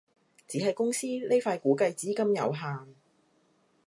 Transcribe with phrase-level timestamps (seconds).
[0.47, 2.87] 只係公司呢塊估計資金有限